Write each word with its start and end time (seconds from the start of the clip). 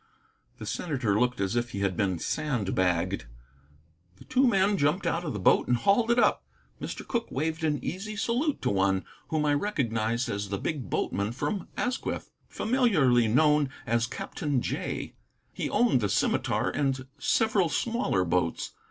The 0.57 0.65
senator 0.65 1.19
looked 1.19 1.39
as 1.39 1.55
if 1.55 1.73
he 1.73 1.81
had 1.81 1.95
been 1.95 2.17
sand 2.17 2.73
bagged. 2.73 3.27
The 4.17 4.23
two 4.23 4.47
men 4.47 4.75
jumped 4.75 5.05
out 5.05 5.23
of 5.23 5.33
the 5.33 5.39
boat 5.39 5.67
and 5.67 5.77
hauled 5.77 6.09
it 6.09 6.17
up. 6.17 6.43
Mr. 6.81 7.07
Cooke 7.07 7.29
waved 7.31 7.63
an 7.63 7.77
easy 7.85 8.15
salute 8.15 8.63
to 8.63 8.71
one, 8.71 9.05
whom 9.27 9.45
I 9.45 9.53
recognized 9.53 10.27
as 10.27 10.49
the 10.49 10.57
big 10.57 10.89
boatman 10.89 11.33
from 11.33 11.67
Asquith, 11.77 12.31
familiarly 12.47 13.27
known 13.27 13.69
as 13.85 14.07
Captain 14.07 14.59
Jay. 14.59 15.13
He 15.53 15.69
owned 15.69 16.01
the 16.01 16.09
Scimitar 16.09 16.71
and 16.71 17.05
several 17.19 17.69
smaller 17.69 18.25
boats. 18.25 18.71